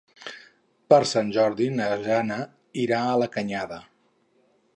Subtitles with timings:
[0.93, 2.39] Per Sant Jordi na Jana
[2.87, 3.79] irà a la Canyada.